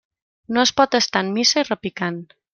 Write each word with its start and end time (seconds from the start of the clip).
No 0.55 0.63
es 0.67 0.71
pot 0.81 0.97
estar 1.01 1.23
en 1.27 1.31
missa 1.37 1.63
i 1.65 1.69
repicant. 1.69 2.21